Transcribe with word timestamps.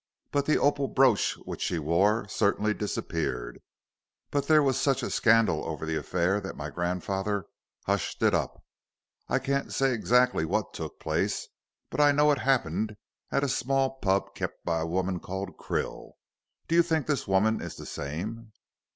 But 0.31 0.47
the 0.47 0.57
opal 0.57 0.87
brooch, 0.87 1.35
which 1.45 1.61
she 1.61 1.77
wore, 1.77 2.27
certainly 2.27 2.73
disappeared. 2.73 3.59
But 4.31 4.47
there 4.47 4.63
was 4.63 4.81
such 4.81 5.03
a 5.03 5.11
scandal 5.11 5.63
over 5.63 5.85
the 5.85 5.95
affair 5.95 6.41
that 6.41 6.55
my 6.57 6.71
grandfather 6.71 7.45
hushed 7.85 8.23
it 8.23 8.33
up. 8.33 8.63
I 9.29 9.37
can't 9.37 9.71
say 9.71 9.93
exactly 9.93 10.43
what 10.43 10.73
took 10.73 10.99
place. 10.99 11.49
But 11.91 12.01
I 12.01 12.13
know 12.13 12.31
it 12.31 12.39
happened 12.39 12.95
at 13.31 13.43
a 13.43 13.47
small 13.47 13.99
pub 13.99 14.33
kept 14.33 14.65
by 14.65 14.81
a 14.81 14.87
woman 14.87 15.19
called 15.19 15.55
Krill. 15.57 16.13
Do 16.67 16.73
you 16.73 16.81
think 16.81 17.05
this 17.05 17.27
woman 17.27 17.61
is 17.61 17.75
the 17.75 17.85
same?" 17.85 18.53